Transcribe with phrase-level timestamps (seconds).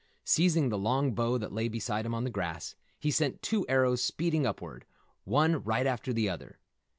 [0.23, 4.03] Seizing the long bow that lay beside him on the grass, he sent two arrows
[4.03, 4.83] speeding upward,
[5.25, 6.57] one right after the other.